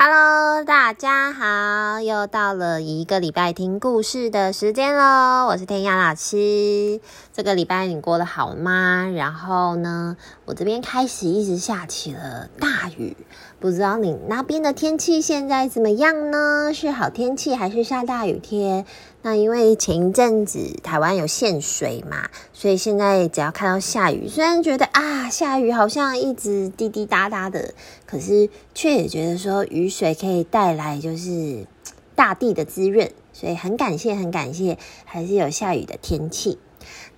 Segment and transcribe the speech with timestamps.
[0.00, 5.46] Hello，大家好，又到了一个礼拜听故事的时间喽。
[5.48, 7.00] 我是天涯老师。
[7.32, 9.08] 这个礼拜你过得好吗？
[9.12, 13.16] 然后呢，我这边开始一直下起了大雨，
[13.60, 16.70] 不知道你那边的天气现在怎么样呢？
[16.72, 18.86] 是好天气还是下大雨天？
[19.22, 27.74] 那因为前一阵子台湾有限水嘛，所以现在只要看到下雨，虽然觉得啊下雨好像一直滴滴答答的，
[28.06, 31.66] 可是却也觉得说雨水可以带来就是
[32.14, 36.58] 大地的滋润，所以很感谢很感谢，还是有下雨的天气。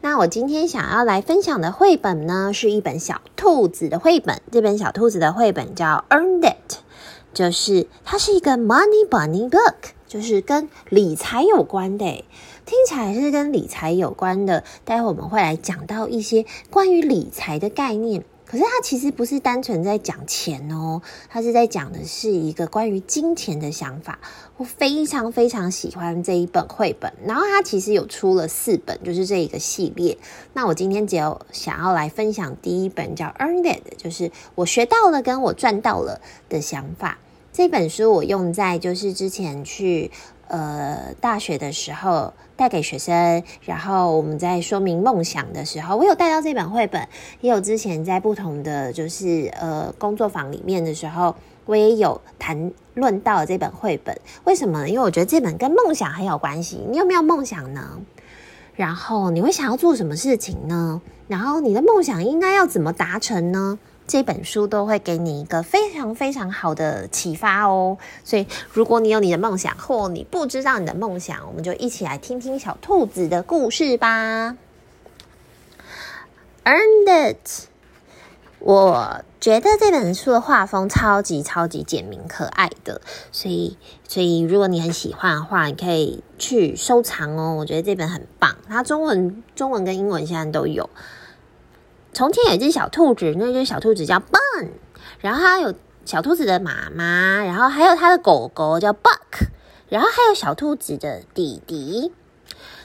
[0.02, 4.40] 那我今天想要来分享的绘本呢，是一本小兔子的绘本。
[4.50, 6.72] 这本小兔子的绘本叫《Earned It》，
[7.34, 9.74] 就是它是一个 Money Bunny Book。
[10.08, 12.24] 就是跟理财有关的，
[12.66, 14.64] 听起来是跟理财有关的。
[14.84, 24.18] 待会我们会来讲到一些关于理财的概念，可是他其实不是单纯在讲钱哦，他是在讲的是一个关于金钱的想法。
[24.56, 30.18] 我非常非常喜欢这一本绘本，然后他其实有出了四本，就是这一个系列。
[30.52, 37.18] 那我今天只有想要来分享第一本叫《Earned It》，就是我学到了跟我赚到了的想法。
[37.52, 40.10] 这本书我用在就是之前去
[40.50, 47.08] 呃大学的时候带给学生，然后我们在说明梦想的时候，我有带到这本绘本，
[47.40, 51.34] 也有之前在不同的就是呃工作坊里面的时候，
[51.64, 54.14] 我也有谈论到这本绘本。
[54.44, 54.88] 为什么？
[54.88, 56.84] 因为我觉得这本跟梦想很有关系。
[56.90, 57.98] 你有没有梦想呢？
[58.74, 61.00] 然后你会想要做什么事情呢？
[61.28, 63.78] 然后你的梦想应该要怎么达成呢？
[64.10, 74.56] 这本书都会给你一个非常非常好的启发哦，所以如果你有你的梦想，或你不知道你的梦想，我们就一起来听听小兔子的故事吧。
[76.64, 77.68] Earned It，
[78.58, 83.00] 我觉得这本书的画风超级超级简明可爱的，
[83.30, 83.78] 所以
[84.08, 87.54] 所以如果你很喜欢的话，你可以去收藏哦。
[87.54, 90.90] 我觉得这本很棒，它中文中文跟英文现在都有。
[92.12, 94.68] 从前有一只小兔子，那只小兔子叫 Bun，
[95.20, 99.46] 然后它有小兔子的妈妈，然后还有它的狗狗叫 Buck，
[99.88, 102.12] 然后还有小兔子的弟弟。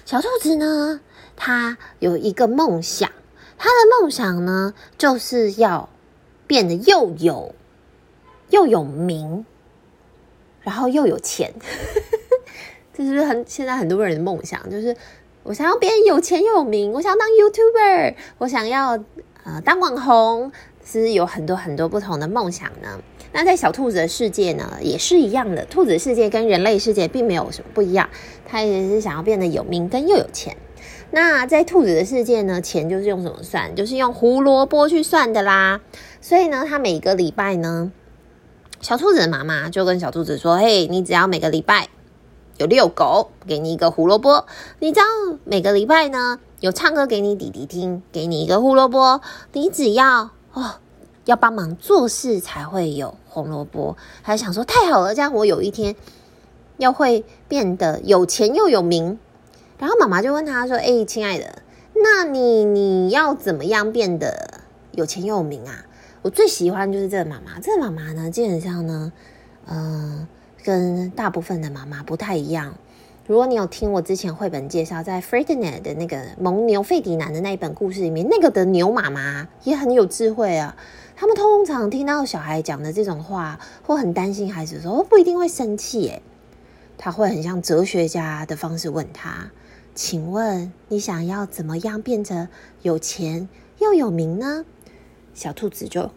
[0.05, 1.01] 小兔子呢，
[1.35, 3.11] 它有一个梦想，
[3.57, 5.89] 它的梦想呢，就是要
[6.45, 7.55] 变得又有
[8.51, 9.45] 又有名，
[10.61, 11.53] 然后又有钱。
[12.93, 14.69] 这是不是很现在很多人的梦想？
[14.69, 14.95] 就是。
[15.45, 18.93] 我想要变有钱又有名，我想要当 YouTuber，我想要
[19.43, 20.51] 呃当网红，
[20.83, 22.99] 是有很多很多不同的梦想呢。
[23.31, 25.63] 那在小兔子的世界呢，也是一样的。
[25.65, 28.09] 兔子世界跟人类世界并没有什么不一样，
[28.47, 30.57] 它也是想要变得有名跟又有钱。
[31.11, 33.75] 那在兔子的世界呢，钱就是用什么算？
[33.75, 35.79] 就是用胡萝卜去算的啦。
[36.21, 37.91] 所以呢，它每个礼拜呢，
[38.81, 41.89] 小兔子的妈妈就跟小兔子说：“嘿，你只要每个礼拜。”
[42.57, 44.45] 有遛狗，给你一个胡萝卜。
[44.79, 45.05] 你知道
[45.43, 49.21] 每个礼拜呢，有唱歌给你弟弟听，给你一个胡萝卜。
[49.51, 50.75] 你只要哦，
[51.25, 53.97] 要帮忙做事才会有红萝卜。
[54.21, 55.95] 还想说太好了，这样我有一天
[56.77, 59.19] 要会变得有钱又有名。
[59.77, 61.61] 然后妈妈就问他说：“哎，亲爱的，
[61.93, 64.61] 那你你要怎么样变得
[64.93, 65.85] 有钱又有名啊？”
[66.23, 67.59] 我最喜欢就是这个妈妈。
[67.59, 69.11] 这个妈妈呢，基本上呢，
[69.67, 70.25] 嗯、
[70.65, 72.75] 跟大部分的妈妈不太一样。
[73.27, 80.75] 如果你有听我之前绘本介绍，在 Ferdinand 的那个蒙牛费迪南的那一本故事里面，那个的牛妈妈也很有智慧啊。
[81.15, 86.21] 他们通常听到小孩讲的这种话，或很担心孩子的时候，不一定会生气，诶，
[86.97, 89.51] 他会很像哲学家的方式问他
[89.95, 92.47] ：“请问你想要怎么样变成
[92.81, 93.47] 有钱
[93.79, 94.65] 又有名呢？”
[95.33, 96.09] 小兔子就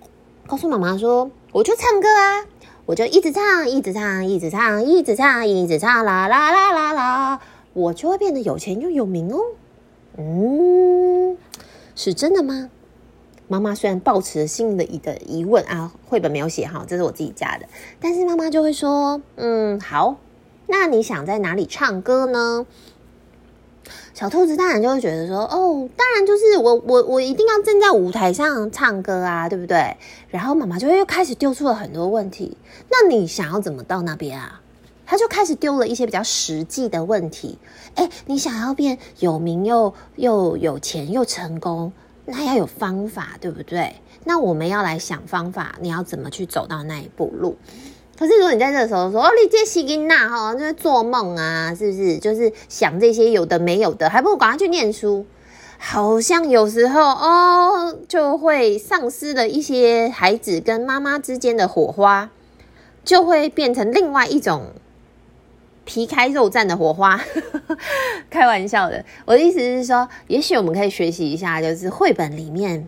[0.47, 2.45] 告诉妈妈说：“我就唱歌啊。”
[2.89, 7.41] 我就一直唱，一直唱，一直唱，一直唱，一直唱，啦啦啦啦啦，
[7.75, 9.39] 我就会变得有钱又有名哦。
[10.17, 11.37] 嗯，
[11.95, 12.71] 是真的吗？
[13.47, 17.67] 妈妈虽然抱持了心里的疑的疑问啊，绘本没有写哈，这是我自己加的，
[18.01, 20.17] 但是妈妈就会说，嗯，好，
[20.67, 22.65] 那你想在哪里唱歌呢？
[24.19, 29.97] 小兔子当然就会觉得说，哦，当然就是我我我一定要站在舞台上唱歌啊，对不对？
[30.29, 32.57] 然后妈妈就会又开始丢出了很多问题。
[32.91, 34.61] 那你想要怎么到那边啊？
[35.07, 37.59] 他就开始丢了一些比较实际的问题。
[37.95, 41.93] 诶，你想要变有名又又有钱又成功，
[42.25, 43.95] 那要有方法，对不对？
[44.25, 47.57] 那我们要来想方法，你要怎么去走到那一步路？
[48.19, 52.19] 可是，如果你在这时候说哦，你这西金娜哈，就是做梦啊，是不是？
[52.19, 55.25] 就是想这些有的没有的，还不如赶快去念书。
[55.79, 62.31] 好像有时候哦，就会丧失了一些孩子跟妈妈之间的火花。
[63.05, 64.67] 就会变成另外一种
[65.87, 67.19] 皮开肉绽的火花。
[68.29, 72.87] 开玩笑的，我的意思是说，也许我们可以学习一下，就是绘本里面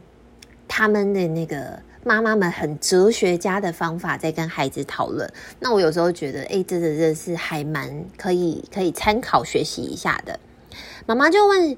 [0.68, 5.30] 他们的那个妈妈们很哲学家的方法，在跟孩子讨论。
[5.58, 10.40] 那我有时候觉得，哎，这这这是还蛮可以可以参考学习一下的。
[11.04, 11.76] 妈妈就问，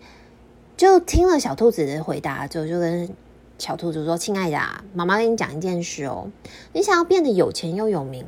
[0.77, 3.11] 就听了小兔子的回答之后，就跟
[3.59, 6.31] 小兔子说：“亲爱的啊，妈妈跟你讲一件事哦，
[6.73, 8.25] 你想要变得有钱又有名，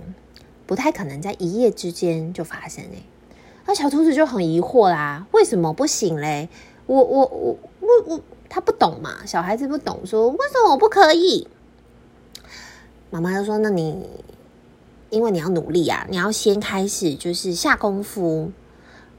[0.66, 3.04] 不太可能在一夜之间就发生诶。”
[3.66, 6.48] 那小兔子就很疑惑啦，为什么不行嘞？
[6.86, 11.48] 我我我我我，他不懂嘛，小孩子不懂，说为什么我不可以？
[13.14, 14.04] 妈妈就说：“那你
[15.08, 18.50] 因为你要努力啊，你要先开始就是下功夫。”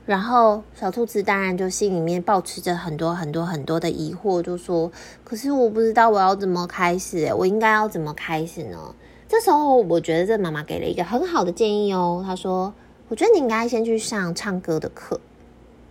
[0.06, 4.92] 然后小兔子当然就心里面抱持着很多很多很多的疑惑，就说
[5.24, 8.94] ：“可是我不知道我要怎么开始，我应该要怎么开始呢？”
[9.30, 12.74] 这时候我觉得这妈妈给了一个很好的建议哦，她说
[13.08, 15.22] ：“我觉得你应该先去上唱歌的课，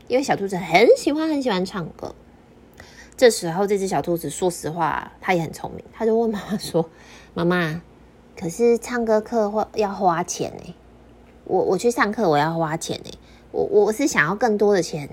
[0.08, 2.14] 因为小兔子很喜欢很喜欢唱歌。”
[3.16, 6.90] 这时候这只小兔子说实话，它也很聪明，它就问妈妈说
[7.32, 7.80] ：“妈妈，
[8.38, 10.74] 可是唱歌课会要花钱呢？
[11.44, 13.10] 我我去上课我要花钱呢？”
[13.52, 15.08] 我我是想要更多的钱，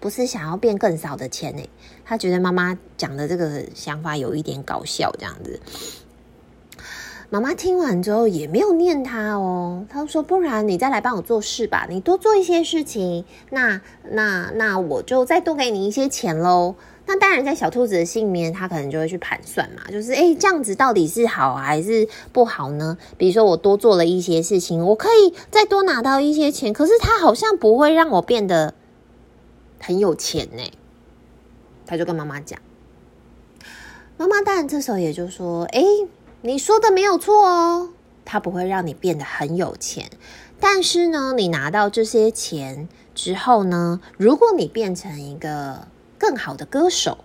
[0.00, 1.66] 不是想要变更少的钱呢。
[2.04, 5.58] 他觉得妈妈讲的这个想法有一点搞笑，这样子。
[7.30, 13.80] 妈妈听完之后也没有念他哦，他说：“不然你再来帮我做事吧，你多做一些事情，那
[14.10, 16.74] 那那我就再多给你一些钱喽。”
[17.08, 22.98] 那当然，在小兔子的心里面，他可能就会去盘算嘛，就是诶，这样子到底是好还是不好呢？
[23.16, 28.74] 比如说，我多做了一些事情，我可以再多拿到一些钱，可是他好像不会让我变得
[29.78, 30.64] 很有钱呢。
[31.86, 32.58] 他就跟妈妈讲，
[34.16, 35.84] 妈妈当然这时候也就说：“诶，
[36.42, 37.90] 你说的没有错哦，
[38.24, 40.10] 他不会让你变得很有钱，
[40.58, 45.86] 但是呢，你拿到这些钱之后呢，如果你变成一个……”
[46.18, 47.18] 更好的歌手，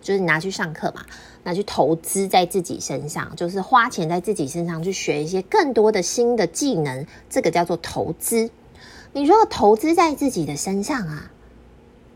[0.00, 1.04] 就是拿去上课嘛，
[1.44, 8.50] 拿去投资在自己身上，就是花钱在自己身上去学一些更多的新的技能，这个叫做投资。
[9.12, 11.30] 你如果投资在自己的身上啊，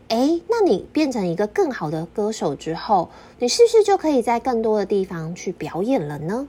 [0.07, 6.47] 诶，那你变成一个更好的歌手之后，你是不是就可以在更多的地方去表演了呢？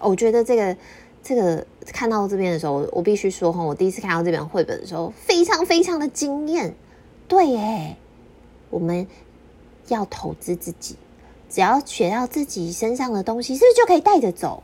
[0.00, 0.76] 我觉得这个
[1.22, 6.74] 这个看到这边的时候，我必须说哈，我第一次看到这本绘本的时候，非常非常的惊艳，
[7.26, 7.96] 对耶。
[8.70, 9.06] 我们
[9.88, 10.96] 要投资自己，
[11.48, 14.62] 只要学到自己身上的东西，是不是就可以带着走？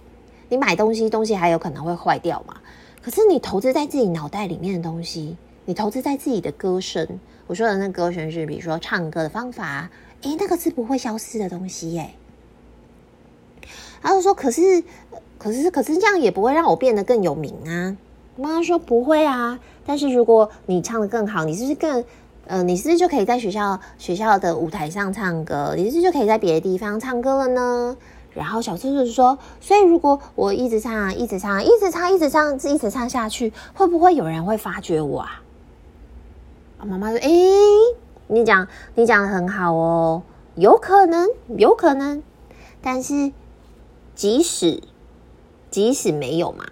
[0.48, 2.56] 你买东西，东西还有可能会坏掉嘛？
[3.02, 9.90] 可是你投资在自己脑袋里面的东西，你投资在自己的歌声，我说的那歌声是，比如说唱歌的方法，
[10.22, 12.10] 诶，那个是不会消失的东西耶。
[14.02, 14.84] 然后说，可是，
[15.38, 17.96] 可是，可是这样也不会让我变得更有名啊。
[18.36, 22.04] 妈妈说不会啊，但是如果你唱得更好，你是不是更？
[22.46, 25.72] 呃，你是不是就可以在学校学校的舞台上唱歌？
[25.76, 27.96] 你是不是就可以在别的地方唱歌了呢？
[28.34, 35.40] 然后小兔子说：“所以如果我一直唱，一直唱，一直唱，一直唱，一直唱下去，会不会有人会发觉我啊？”
[36.84, 37.30] 妈妈说：“诶，
[38.26, 40.22] 你讲你讲的很好哦，
[40.56, 42.22] 有可能，有可能。
[42.82, 43.32] 但是
[44.14, 44.82] 即使
[45.70, 46.66] 即使没有嘛，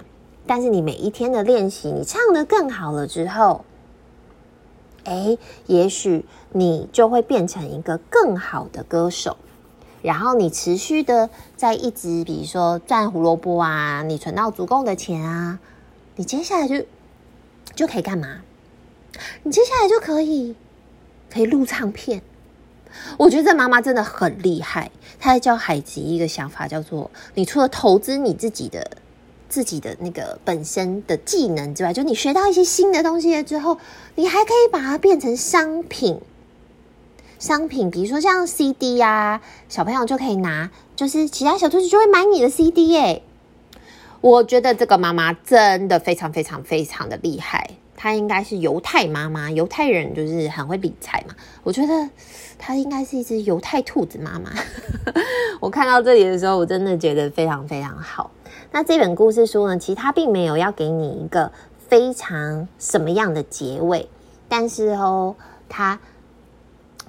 [0.47, 3.65] 但是你每一天的练习，你唱的更好了之后。”
[5.05, 9.37] 诶，也许你就会变成一个更好的歌手，
[10.01, 15.59] 然后你持续的在一直，比如说赚胡萝卜啊，你存到足够的钱啊，
[16.17, 16.85] 你接下来就
[17.75, 18.43] 就可以干嘛？
[19.43, 20.55] 你接下来就可以
[21.31, 22.23] 可以录唱片。
[23.19, 28.99] 我觉得这妈妈真的很厉害，她在教孩子一个想法，叫做你除了投资你自己的。
[29.53, 33.77] 自己的那个本身的技能之外，就你学到一些新的东西了之后，
[34.15, 36.19] 你还可以把它变成商品。
[37.39, 43.23] 商品，比如说像 CD 啊，小朋友就可以拿，就是其他小兔子就会买你的 CD 耶。
[44.23, 47.73] 我觉得这个妈妈真的非常非常非常的厉害。
[48.03, 51.37] 她应该是犹太妈妈，犹太人就是很会理财嘛。
[51.63, 52.11] 我觉得
[52.59, 54.51] 她应该是一只犹太兔子妈妈。
[55.63, 58.33] 我看到这里的时候，我真的觉得非常非常好。
[58.73, 61.53] 那这本故事书呢，其实它并没有要给你一个
[61.89, 64.09] 非常什么样的结尾，
[64.49, 65.37] 但是哦，
[65.69, 66.01] 它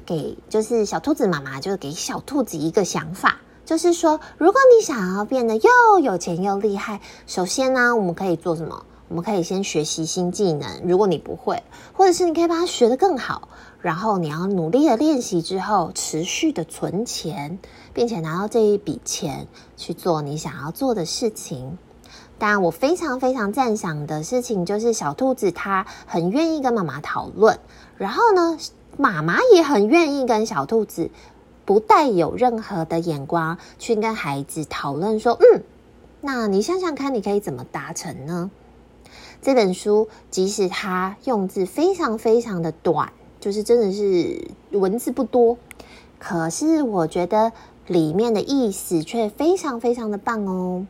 [0.05, 8.85] 给就是小兔子妈妈就是给小兔子一个想法，就是说，如果你想要变得又有钱又厉害，首先呢，我们可以做什么？
[9.13, 11.61] 我们可以先学习新技能，如果你不会，
[11.93, 13.47] 或者是你可以把它学得更好，
[13.79, 17.59] 然后你要努力的练习之后，持续的存钱，
[17.93, 19.45] 并且拿到这一笔钱
[19.77, 21.77] 去做你想要做的事情。
[22.39, 27.59] 当然我非常非常赞赏的事情就是小兔子它很愿意跟妈妈讨论，
[27.99, 28.57] 然后呢，
[28.97, 31.11] 妈妈也很愿意跟小兔子
[31.65, 35.61] 不带有任何的眼光去跟孩子讨论说，嗯，
[36.19, 38.49] 那你想想看，你可以怎么达成呢？
[39.43, 45.57] 这本书即使它用字非常非常的短，就是真的是文字不多，
[46.17, 47.51] 可是我觉得
[47.85, 50.87] 里面的意思却非常非常的棒哦。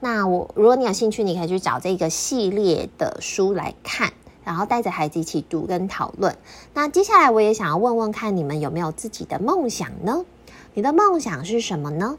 [0.00, 4.12] 那我如果你有兴趣，你可以去找这个系列的书来看，
[4.44, 6.36] 然后带着孩子一起读跟讨论。
[6.74, 10.26] 那接下来我也想要问问看你们有没有自己的梦想呢？
[10.74, 12.18] 你的梦想是什么呢？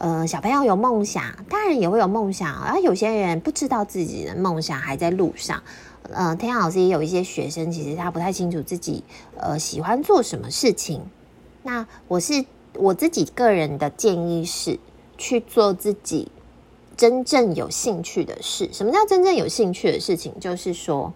[0.00, 5.62] 呃，小朋友有梦想，大人也会有梦想，而有些人不知道自己的梦想还在路上。
[6.10, 9.04] 呃，天阳老师也有一些学生，其实他不太清楚自己
[9.36, 11.02] 呃喜欢做什么事情。
[11.62, 14.78] 那我是我自己个人的建议是
[15.18, 16.32] 去做自己。
[16.96, 20.38] 真正有兴趣的事，什么叫真正有兴趣的事情？
[20.40, 21.14] 就是说，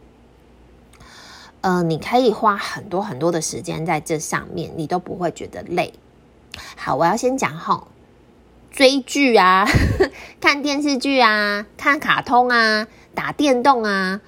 [1.61, 5.93] 呃，你可以花很多很多的时间在这上面，你都不会觉得累。
[6.77, 7.89] 好，我要先讲好，
[8.75, 9.65] 追剧啊，
[10.43, 14.21] 看电视剧啊，看卡通啊，打电动啊。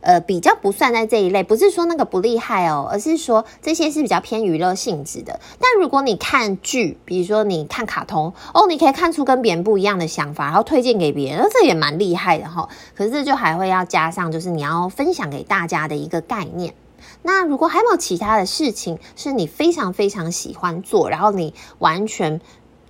[0.00, 5.38] 呃，比较不算在这一类，不是说那个不厉害哦，而是说这些是比较偏娱乐性质的。
[5.60, 12.68] 但如果你看剧，比如说你看卡通哦，你可以看出跟别人不一样的想法，然后推荐给别人，这也蛮厉害的哈。
[12.96, 16.74] 可是就还会要加上，就是你要分享给大家的一个概念。
[17.22, 22.40] 那如果还有没有其他的事情是你非常非常喜欢做，然后你完全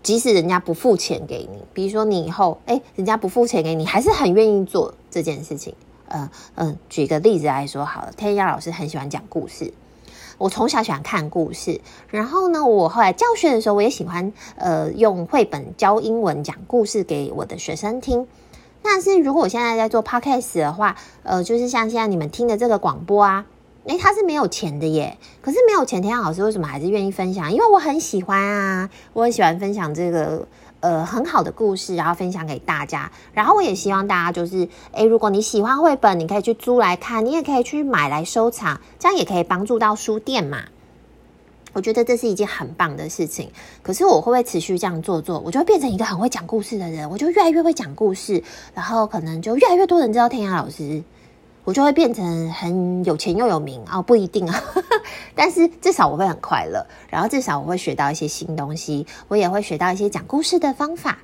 [0.07, 5.75] 即使人家不付钱给你，比如说你以后诶，人家不付钱给你，还是很愿意做这件事情。
[6.07, 9.75] 嗯嗯，举个例子来说好了，天涯老师很喜欢讲故事。
[10.39, 18.29] 我从小喜欢看故事，然后呢，我后来教学的时候，我也喜欢呃用绘本教英文讲故事给我的学生听。
[18.83, 20.95] 但是如果我现在在做 podcast 的话，
[21.25, 23.45] 呃，就是像现在你们听的这个广播啊，
[23.87, 25.17] 诶，他是没有钱的耶。
[25.41, 27.53] 可是没有钱，天涯老师为什么还是愿意分享？
[27.53, 30.47] 因为我很喜欢啊，我很喜欢分享这个。
[30.81, 33.11] 呃，很好的故事，然后分享给大家。
[33.33, 40.65] 然后我也希望大家就是，诶，如果你喜欢绘本，你可以去租来看，你也可以去买来收藏，这样也可以帮助到书店嘛。
[41.73, 43.51] 我觉得这是一件很棒的事情。
[43.83, 45.41] 可是我会不会持续这样做做？
[45.41, 51.03] 我就会变成一个很会讲故事的人，我就越来越会讲故事，然后可能就越来越多人知道天涯老师。
[51.67, 54.63] 我就会变成很有钱又有名哦，不一定啊，
[55.35, 61.19] 但是至少我会很快乐，然后至少我会学到一些新东西，我也会学到一些讲故事的方法，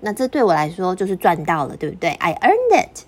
[0.00, 3.00] 那这对我来说就是赚到了，对不对？I earned it。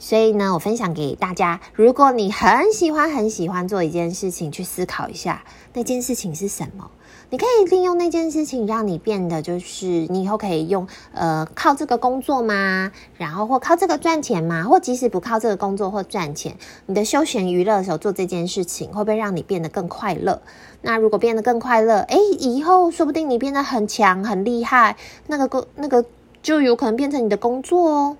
[0.00, 5.44] 所以呢，我分享给大家，如果你很喜欢很喜欢做一件事情，去思考一下
[5.74, 6.90] 那件事情是什么。
[7.32, 12.92] 你可以利用那件事情，让你变得就是你以后可以用呃靠这个工作吗？
[13.16, 14.64] 然后或靠这个赚钱吗？
[14.64, 20.42] 或即使不靠这个工作或赚钱，你的休闲娱乐的时候做这件事情，会不会让你变得更快乐？
[20.82, 26.04] 那如果变得更快乐，诶，以后说不定你变得很强很厉害，那个工那个
[26.42, 28.16] 就有可能变成你的工作哦。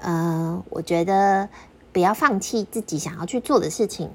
[0.00, 1.48] 呃，我觉得
[1.94, 4.10] 不要放弃自己想要去做的事情，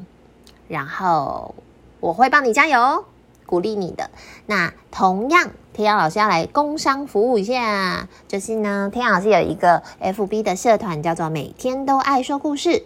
[0.68, 1.56] 然后
[2.00, 3.06] 我会帮你加油。
[3.52, 4.10] 鼓励你的。
[4.46, 12.84] 那同样，天阳老师要来工商服务一下，就是呢，天阳老师有一个 FB 的社团，叫做“每天都爱说故事”，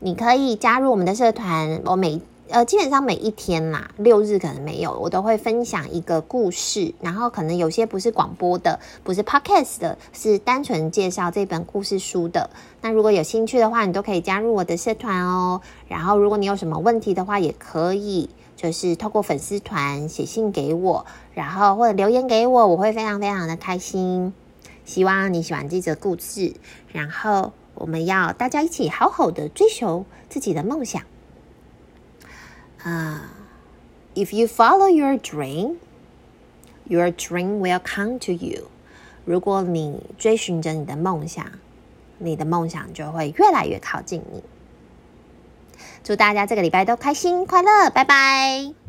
[0.00, 1.80] 你可以加入我们的社团。
[1.86, 12.50] 我每呃，基本上每一天啦，六日可能没有，我都会分享一个故事，然后可能有些不是广播的，不是 Podcast 的，是单纯介绍这本故事书的。
[12.82, 15.62] 那如果有兴趣的话，你都可以加入我的社团哦。
[15.88, 18.28] 然后，如果你有什么问题的话，也可以。
[18.62, 21.04] 就是透过粉丝团写信给我，
[21.34, 24.32] 然后或者留言给我，我会非常非常的开心。
[24.84, 26.54] 希望你喜欢这则故事，
[26.92, 31.02] 然后我们要大家一起好好的追求自己的梦想。
[32.84, 33.32] 啊、
[34.14, 35.78] ，If you follow your dream,
[36.84, 38.68] your dream will come to you。
[39.24, 41.44] 如果你追寻着你的梦想，
[42.18, 44.44] 你的梦想就会越来越靠近你。
[46.02, 48.81] 祝大家这个礼拜都开心快乐，拜拜。